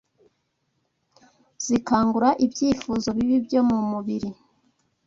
Zikangura 1.65 2.29
ibyifuzo 2.45 3.07
bibi 3.17 3.37
byo 3.45 3.61
mu 3.69 3.77
mubiri. 3.91 4.29